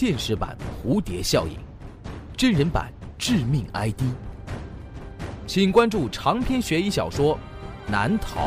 [0.00, 1.58] 现实版蝴蝶效应，
[2.34, 4.00] 真人版致命 ID。
[5.46, 7.34] 请关注长篇悬疑小说
[7.86, 8.40] 《难逃》。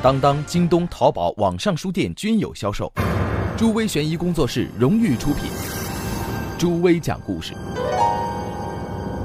[0.00, 2.92] 当当、京东、淘宝网上书店均有销售。
[3.56, 5.50] 朱威悬疑工作室荣誉出品。
[6.56, 7.54] 朱威讲故事。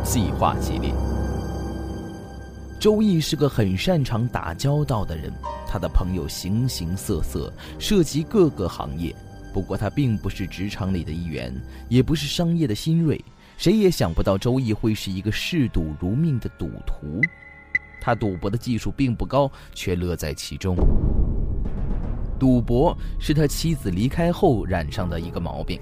[0.03, 0.91] 细化系列。
[2.81, 5.31] 周易是个很擅长打交道的人，
[5.67, 9.15] 他的朋友形形色色，涉及各个行业。
[9.53, 11.53] 不过他并不是职场里的一员，
[11.89, 13.23] 也不是商业的新锐，
[13.55, 17.21] 谁也想不到周易会是一个嗜赌如命的赌徒。
[18.01, 20.75] 他赌博的技术并不高，却乐在其中。
[22.39, 25.79] 赌博是他妻子离开后染上的一个毛病，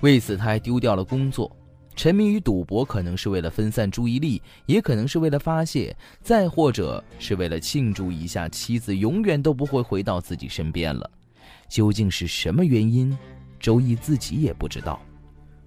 [0.00, 1.48] 为此他还丢掉了工作。
[1.96, 11.10] 沉迷于赌博，可能是为了分散注意力，也可能是为了发泄，再或者是为了庆祝一下妻子永远都不会回到自己身边了。
[11.68, 13.16] 究竟是什么原因，
[13.58, 15.00] 周易自己也不知道。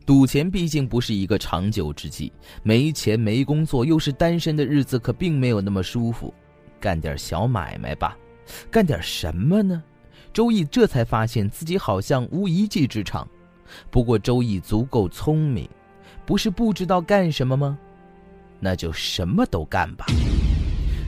[0.05, 6.33] 赌钱毕竟不是一个长久之计，没钱没工作又是单身的日子可并没有那么舒服。
[6.79, 8.17] 干点小买卖吧，
[8.69, 9.81] 干点什么呢？
[10.33, 13.25] 周易这才发现自己好像无一技之长。
[13.89, 15.69] 不过周易足够聪明，
[16.25, 17.77] 不是不知道干什么吗？
[18.59, 20.05] 那就什么都干吧。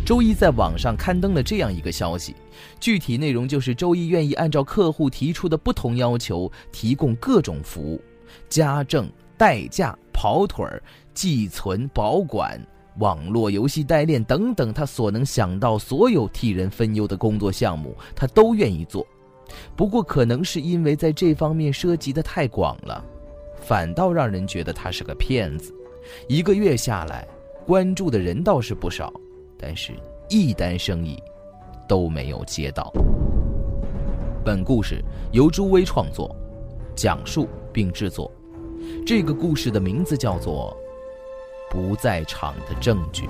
[0.05, 2.35] 周一在网上刊登了这样一个消息，
[2.79, 7.99] 具体内容就是周一愿意按照客户提出的不同要求，提供各种服务。
[8.49, 12.59] 家政、代驾、跑腿儿、寄存、保管、
[12.99, 19.05] 网络游戏代练等等，他所能想到所有替人分忧的工作项目，他都愿意做。
[19.75, 23.03] 不过，可能是因为在这方面涉及的太广了，
[23.65, 25.73] 反倒让人觉得他是个骗子。
[26.27, 27.27] 一个月下来，
[27.65, 29.11] 关注的人倒是不少，
[29.57, 29.91] 但是
[30.29, 31.17] 一单生意
[31.87, 32.93] 都没有接到。
[34.45, 36.33] 本故事由朱威创作、
[36.95, 38.31] 讲述并制作。
[39.03, 40.77] 这个故事的名字叫做
[41.73, 43.25] 《不在场的证据》。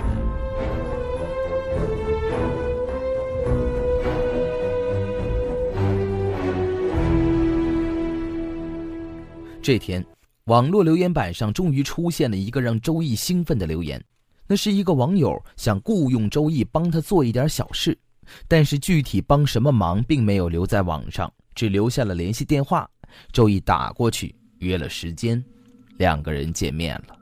[9.62, 10.04] 这天，
[10.46, 14.02] 网络留言板上终于出现了一个让周易兴奋的留言。
[14.46, 17.98] 那是一个网友想雇佣周易帮他做一点小事，
[18.46, 22.88] 但是具体帮什么忙并没有留在网上，只留下了联系电话。
[23.32, 25.44] 周易打过去约了时间，
[25.98, 27.16] 两个人见面了。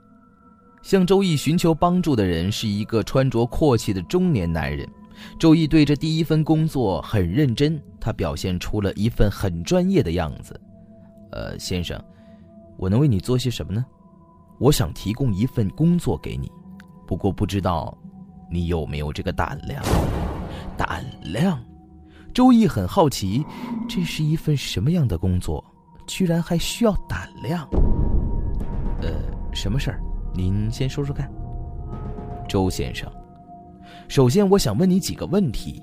[0.83, 4.87] 向周易寻求帮助的人是一个穿着阔气的中年男人。
[5.39, 10.61] 周易对这第一份工作很认真，他表现出了一份很专业的样子。
[11.33, 11.99] 呃，先生。
[12.77, 13.85] 我能为你做些什么呢？
[14.59, 16.51] 我想提供一份工作给你，
[17.07, 17.97] 不过不知道
[18.51, 19.83] 你有没有这个胆量。
[20.77, 21.61] 胆量？
[22.33, 23.45] 周易很好奇，
[23.89, 25.65] 这是一份什么样的工作，
[26.07, 27.69] 居然还需要胆量？
[29.03, 29.11] 呃，
[29.53, 30.01] 什么事儿？
[30.33, 31.31] 您先说说看。
[32.49, 33.11] 周先生，
[34.09, 35.83] 首先我想问你几个问题：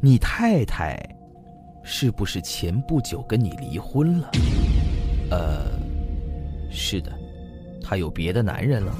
[0.00, 0.96] 你太太
[1.82, 4.30] 是不是前不久跟你离婚了？
[5.30, 5.81] 呃。
[6.72, 7.12] 是的，
[7.82, 8.96] 他有别的男人了。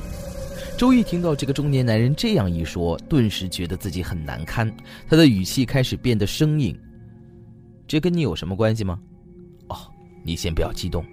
[0.77, 4.71] 周易听到这个中年男人这样一说，顿时觉得自己很难堪，
[5.09, 6.79] 他的语气开始变得生硬。
[7.87, 8.99] 这跟你有什么关系吗？
[9.69, 9.77] 哦，
[10.25, 11.05] 你先不要激动，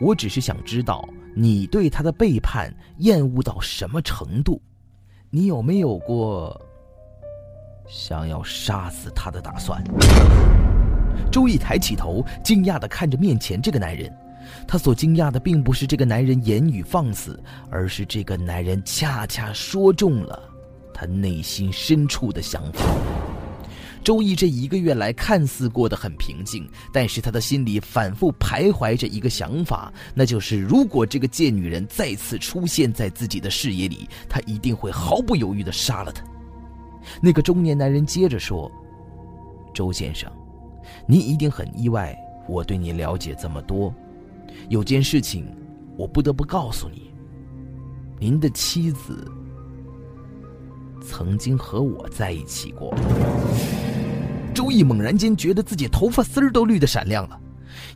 [0.00, 4.60] 我只是想知道你对他的背叛厌恶到什么程度，
[5.30, 6.60] 你有没有过
[7.88, 9.82] 想要杀死他的打算？
[11.32, 14.12] 周易抬起头，惊讶的看着面前这个男人。
[14.66, 20.42] 他所惊讶的并不是这个男人言语放肆，而是这个男人恰恰说中了
[20.94, 22.84] 他内心深处的想法。
[24.02, 36.24] 周易这一个月来看似过得很平静，但是他的心里反复徘徊着一个想法，那就是如果这个贱女人再次出现在自己的视野里，他一定会毫不犹豫地杀了她。
[37.20, 38.72] 那个中年男人接着说
[39.74, 40.32] ：“周先生，
[41.06, 42.16] 你一定很意外，
[42.48, 43.92] 我对你了解这么多。”
[44.68, 45.46] 有件事情，
[45.96, 47.12] 我不得不告诉你。
[48.18, 49.30] 您的妻子
[51.00, 52.94] 曾经和我在一起过。
[54.52, 57.40] 周易猛然间觉得自己头发丝儿都绿的闪亮了，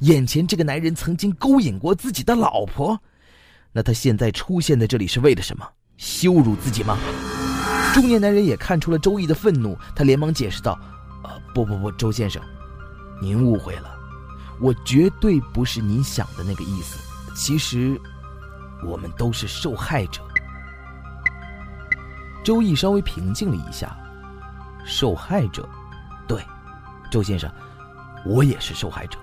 [0.00, 2.98] 眼前这个男人曾经勾引过自己的老婆，
[3.72, 5.66] 那他现在出现在这里是为了什么？
[5.96, 6.96] 羞辱自己吗？
[7.92, 10.78] 中年男人也看出了周易的愤怒，他连忙解释道
[11.22, 12.42] ：“呃，不不不，周先生，
[13.20, 13.93] 您误会了。”
[14.60, 16.98] 我绝对不是你想的那个意思。
[17.34, 18.00] 其实，
[18.86, 20.22] 我们都是受害者。
[22.44, 23.96] 周易稍微平静了一下，
[24.84, 25.68] 受害者，
[26.28, 26.40] 对，
[27.10, 27.50] 周先生，
[28.24, 29.18] 我也是受害者。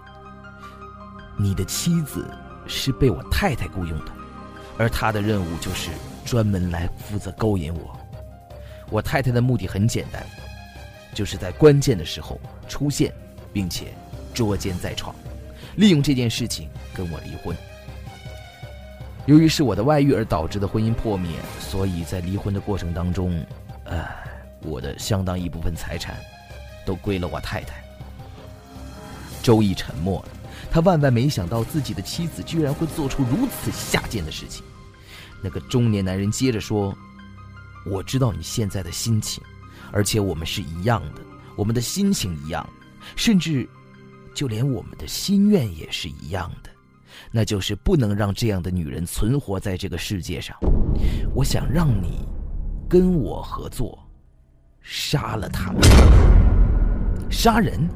[1.38, 2.30] 你的妻子
[2.68, 4.12] 是被我太太雇佣的，
[4.78, 5.90] 而她的任务就是
[6.26, 7.98] 专门来负责勾引我。
[8.90, 10.26] 我太太的目的很简单，
[11.14, 13.14] 就是在关键的时候出现，
[13.54, 13.94] 并且
[14.34, 15.16] 捉奸在床，
[15.76, 17.56] 利用这件事情跟我离婚。
[19.28, 23.46] 由于是我的外遇而导致的婚姻破灭，所以在离婚的过程当中，
[23.84, 24.08] 呃，
[24.64, 26.18] 我的相当一部分财产
[26.86, 27.84] 都归了我太太。
[29.44, 30.30] 周易沉默了，
[30.72, 34.64] 他万万没想到自己的妻子居然会做出如此下贱的事情。
[35.42, 36.96] 那个中年男人接着说
[37.86, 39.44] ：“我知道你现在的心情，
[39.92, 41.22] 而且我们是一样的，
[41.56, 42.68] 我们的心情一样，
[43.16, 43.68] 甚至
[44.34, 46.70] 就连我们的心愿也是一样的。”
[47.32, 50.58] 那就是不能让这样的女人存活在这个世界上。
[51.34, 52.26] 我想让你
[52.90, 53.98] 跟我合作，
[54.82, 55.82] 杀了他们。
[57.30, 57.88] 杀人？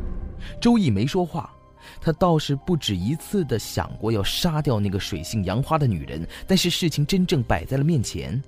[0.61, 1.51] 周易没说话，
[1.99, 6.25] 他倒是不止一次的想过要杀掉那个水性杨花的女人。
[6.47, 8.41] 但是事情真正摆在了面前，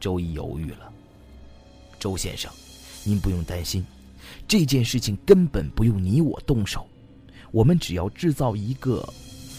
[0.00, 0.92] 周易犹豫了。
[1.98, 2.50] 周先生，
[3.04, 3.84] 您不用担心，
[4.48, 6.86] 这件事情根本不用你我动手，
[7.50, 9.08] 我们只要制造一个。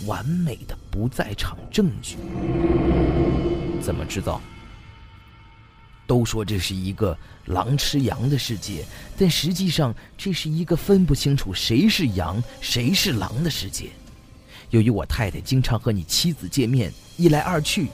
[0.05, 2.15] 完美的不在场证据，
[3.81, 4.39] 怎么制造？
[6.07, 8.85] 都说这是一个狼吃羊的世界，
[9.17, 13.89] 但实际上这是一个分不清楚谁是羊谁是狼的世界。
[14.69, 17.89] 由于我太太经常和你妻子见面，一来二去，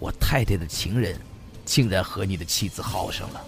[0.00, 1.18] 我太太的情人
[1.64, 3.42] 竟然和你的妻子好上了。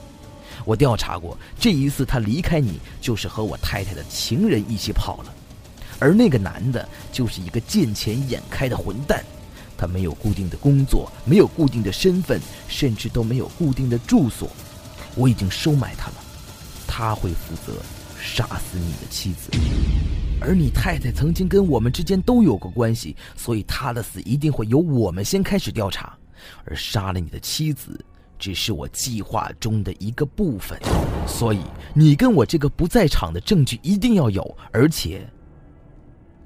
[0.65, 5.35] 我调查过，这一次他离开你，就是和我太太的情人一起跑了。
[5.99, 9.25] 而那个男的，就是一个见钱眼开的混蛋，
[9.77, 14.49] 他没有固定的工作，没有固定的身份，甚至都没有固定的住所。
[15.15, 16.15] 我已经收买他了，
[16.87, 17.73] 他会负责
[18.21, 19.51] 杀死你的妻子。
[20.39, 26.15] 而你太太曾经跟我们之间都有过关系，所以他的死一定会由我们先开始调查。
[26.67, 27.99] 而杀了你的妻子，
[28.39, 30.79] 只是我计划中的一个部分。
[31.27, 31.61] 所以
[31.95, 35.27] 你跟我这个不在场的证据一定要有，而且。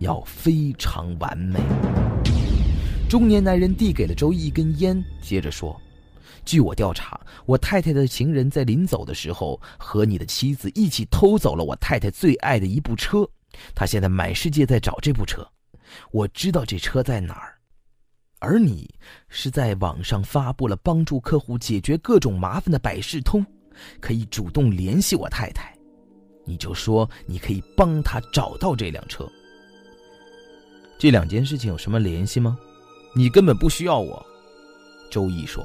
[0.00, 1.58] 要非常完美。
[3.08, 5.80] 中年男人递给了周一根烟，接着说
[6.44, 13.28] ：“据我调查，我太太的情人在临走的时候和你的妻子一起偷走了我太太最爱的一部车。
[13.74, 15.46] 他现在满世界在找这部车，
[16.12, 17.56] 我知道这车在哪儿。
[18.38, 18.88] 而你
[19.28, 23.44] 是在网上发布了帮助客户解决各种麻烦的百事通，
[24.00, 25.76] 可以主动联系我太太，
[26.46, 29.28] 你就说你可以帮他找到这辆车。”
[31.00, 32.58] 这两件事情有什么联系吗？
[33.14, 34.24] 你根本不需要我。
[35.10, 35.64] 周易说：“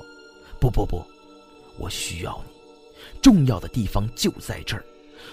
[0.61, 1.03] 不不不，
[1.77, 2.53] 我需要你。
[3.21, 4.85] 重要的地方就在这儿。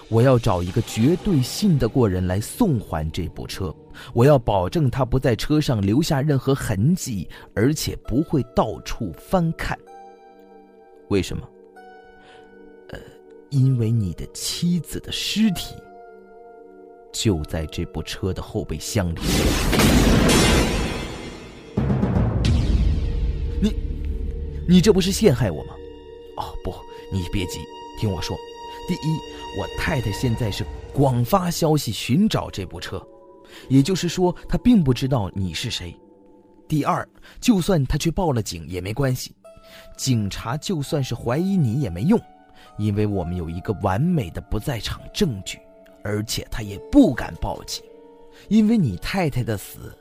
[0.09, 3.73] 我要找一个绝对信得过人来送还这部车。
[4.13, 9.79] 我要保证他不在车上留下任何痕迹，而且不会到处翻看。
[11.07, 11.47] 为什么？
[12.89, 12.99] 呃，
[13.51, 15.75] 因为你的妻子的尸体。”
[17.13, 19.19] 就在这部车的后备箱里。
[23.61, 23.73] 你，
[24.67, 25.73] 你这不是陷害我吗？
[26.37, 26.73] 哦不，
[27.11, 27.59] 你别急，
[27.99, 28.35] 听我说。
[28.87, 29.17] 第一，
[29.57, 33.01] 我太太现在是广发消息寻找这部车，
[33.69, 35.95] 也就是说，她并不知道你是谁。
[36.67, 37.07] 第二，
[37.39, 39.33] 就算她去报了警也没关系，
[39.95, 42.19] 警察就算是怀疑你也没用，
[42.77, 45.59] 因为我们有一个完美的不在场证据。
[46.03, 47.83] 而且他也不敢报警，
[48.49, 49.97] 因为你太太的死，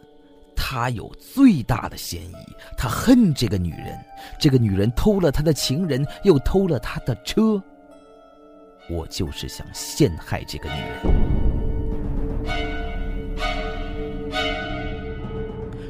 [0.57, 2.35] 他有最大的嫌疑。
[2.77, 3.99] 他恨这个女人，
[4.41, 7.63] 这个女人偷了他的情人，又偷了他的车。
[8.91, 11.01] 我就是想陷害这个女人。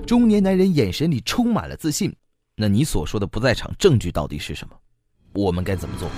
[0.07, 2.15] 中年男人眼神里充满了自信。
[2.55, 4.77] 那你所说的不在场证据到底是什么？
[5.33, 6.11] 我们该怎么做？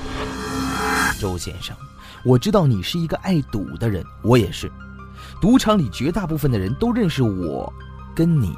[1.21, 1.77] 周先生。
[2.25, 4.71] 我知道你是一个爱赌的人，我也是。
[5.41, 7.71] 赌场里绝大部分的人都认识我，
[8.15, 8.57] 跟你，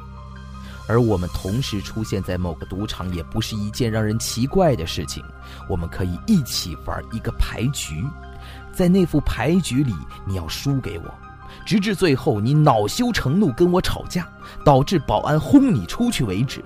[0.87, 5.21] 而我们同时出现在某个赌场也不是一件让人奇怪的事情。
[5.69, 8.05] 我们可以一起玩一个牌局，
[8.71, 9.93] 在那副牌局里，
[10.25, 11.13] 你要输给我，
[11.65, 14.27] 直至最后你恼羞成怒跟我吵架，
[14.63, 16.63] 导致保安轰你出去为止。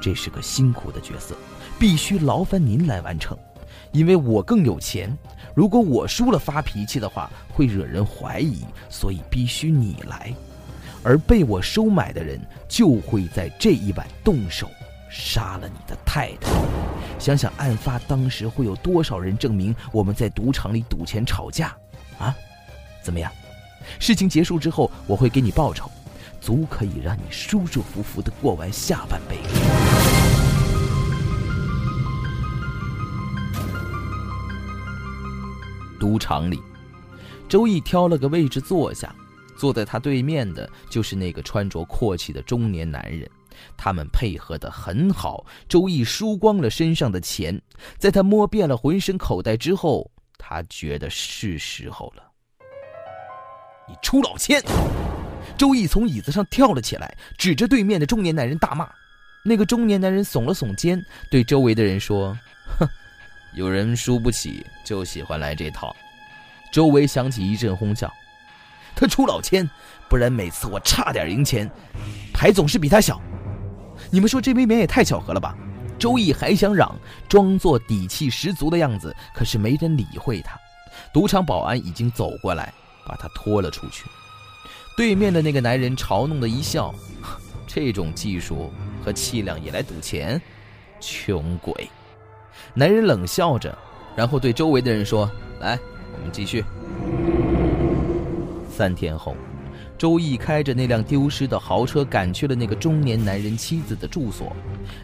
[0.00, 1.34] 这是个辛苦的角色，
[1.80, 3.36] 必须劳烦您来完成，
[3.96, 5.10] 因为我更有钱。
[5.54, 10.34] 如果我输了发脾气的话，会惹人怀疑，所以必须你来。
[11.02, 12.38] 而被我收买的人
[12.68, 14.68] 就会在这一晚动手，
[15.08, 16.50] 杀了你的太太。
[17.18, 21.74] 想想案发当时会有多少人证明我们在赌场里赌钱吵架，
[22.18, 22.36] 啊？
[23.02, 23.32] 怎么样？
[23.98, 25.90] 事情结束之后，我会给你报酬，
[26.38, 29.95] 足可以让你舒舒服服的过完下半辈子。
[36.06, 36.62] 赌场里，
[37.48, 39.12] 周易挑了个位置坐下，
[39.58, 43.28] 坐在他对面的就是那个穿着阔气的中年男人。
[43.76, 45.44] 他们配合得很好。
[45.68, 47.60] 周易输光了身上的钱，
[47.98, 50.08] 在他摸遍了浑身口袋之后，
[50.38, 52.22] 他觉得是时候了。
[53.88, 54.62] 你出老千！
[55.58, 58.88] 周易从椅子上跳了起来，指着对面的中年男人大骂。
[59.44, 62.38] 那个中年男人耸了耸肩，对周围的人说
[62.78, 62.88] ：“哼，
[63.56, 65.94] 有人输不起，就喜欢来这套。”
[66.70, 68.08] 周围响起一阵哄笑。
[68.94, 69.68] 他出老千，
[70.08, 71.68] 不然每次我差点赢钱，
[72.32, 73.20] 牌总是比他小。
[74.10, 75.56] 你们说这未免也太巧合了吧？
[75.98, 76.94] 周易还想嚷，
[77.28, 80.56] 装作底气十足的样子，可是没人理会他。
[81.12, 82.72] 赌场保安已经走过来。
[83.08, 84.04] 把他拖了出去。
[84.96, 86.92] 对面的那个男人嘲弄的一笑
[87.64, 90.42] ：“这种技术和气量也来赌钱，
[90.98, 91.88] 穷鬼！”
[92.74, 93.76] 男人冷笑着，
[94.16, 95.78] 然后对周围的人说：“来，
[96.12, 96.64] 我们继续。”
[98.70, 99.34] 三天后，
[99.96, 104.54] 周易开着那辆丢失的豪车赶去了那个中年男人妻子的住所。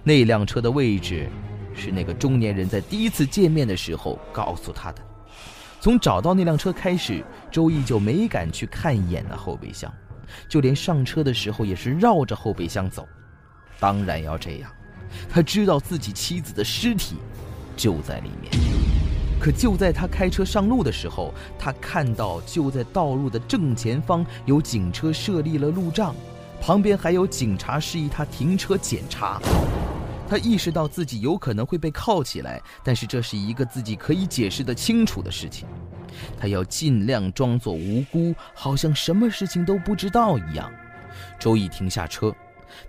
[0.04, 1.28] 那辆车的位置，
[1.74, 5.02] 是那个中年人在第一次见面的时候告诉他的。
[5.80, 9.92] 从找到那辆车开始，周易就没敢去看一眼那后备箱，
[10.48, 13.08] 就连上车的时候也是绕着后备箱走。
[13.80, 14.70] 当然要这样，
[15.28, 17.16] 他知道自己妻子的尸体
[17.76, 18.52] 就在里面。
[19.40, 26.14] 可就在他开车上路的时候，他看到就在道路的正前方有警车设立了路障，
[26.60, 29.40] 旁边还有警察示意他停车检查。
[30.28, 35.66] 他意识到自己有可能会被铐起来，但是这是一个自己可以解释的清楚的事情。
[36.38, 40.72] 他要尽量装作无辜，好像什么事情都不知道一样。
[41.38, 42.32] 周易停下车，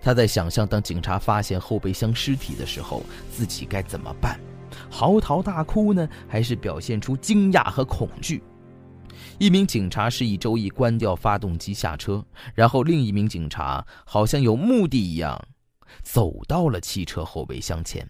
[0.00, 4.38] 他在想象，当警察发现后备箱尸体的时候，自己该怎么办？
[4.90, 8.42] 嚎啕大哭呢，还是表现出惊讶和恐惧？
[9.38, 15.40] 一名警察示意周易关掉发动机下车，然后另一名警察好像有目的一样。
[16.02, 18.04] 走到了汽车后备箱前，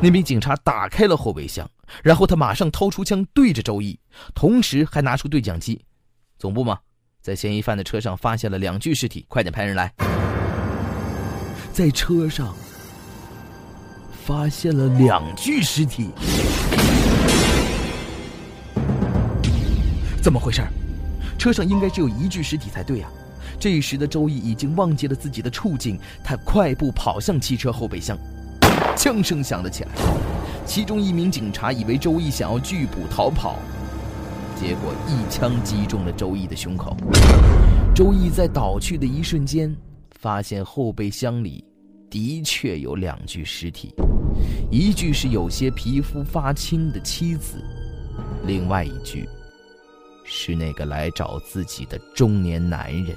[0.00, 1.68] 那名警察打开了后备箱，
[2.02, 3.98] 然后他马上掏出枪对着周易，
[4.34, 5.78] 同时还拿出对讲机
[6.38, 6.78] ：“总部吗？
[7.20, 9.92] 在嫌疑犯的车上发现了两具尸体，快点派人来。”
[11.74, 12.54] 在车上
[14.26, 16.08] 发现了两具尸体，
[20.22, 20.62] 怎么回事？
[21.38, 23.08] 车上应该只有一具尸体才对呀。
[23.60, 28.16] 这时的周易已经忘记了自己的处境，他快步跑向汽车后备箱，
[28.96, 29.90] 枪声响了起来。
[30.64, 33.58] 其中一名警察以为周易想要拒捕逃跑，
[34.58, 36.96] 结果一枪击中了周易的胸口。
[37.94, 39.76] 周易在倒去的一瞬间，
[40.18, 41.62] 发现后备箱里
[42.10, 43.94] 的确有两具尸体，
[44.70, 47.62] 一具是有些皮肤发青的妻子，
[48.46, 49.28] 另外一具。
[50.26, 53.14] 是那个来找自己的中年男人。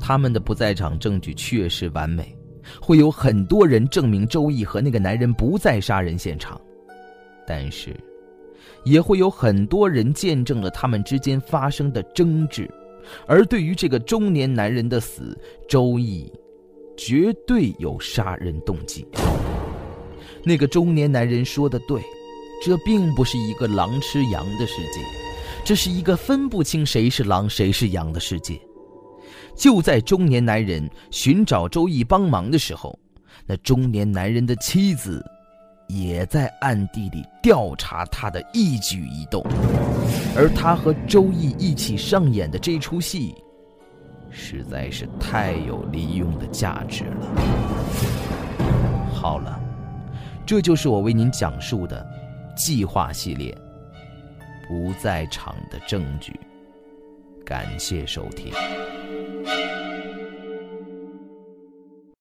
[0.00, 2.34] 他们的不在场证据确实完美，
[2.80, 6.58] 会有很多人证明周易和那个男人不在杀人现场，
[7.46, 7.94] 但是，
[8.86, 12.66] 也会有很多人见证了他们之间发生的争执。
[13.26, 15.38] 而对于这个中年男人的死，
[15.68, 16.32] 周易。
[16.98, 19.06] 绝对有杀人动机。
[20.42, 22.00] 那个中年男人说的对，
[22.64, 25.02] 这并不是一个狼吃羊的世界，
[25.62, 28.58] 这是一个分不清谁是狼谁是羊的世界。
[29.54, 32.98] 就在中年男人寻找周易帮忙的时候，
[33.44, 35.22] 那中年男人的妻子
[35.86, 39.44] 也在暗地里调查他的一举一动，
[40.36, 43.34] 而他和周易一起上演的这出戏。
[44.30, 47.26] 实在是太有利用的价值了。
[49.14, 49.58] 好了，
[50.44, 52.06] 这就是我为您讲述的
[52.54, 53.56] 计划系列
[54.68, 56.32] 《不在场的证据》。
[57.44, 58.52] 感谢收听。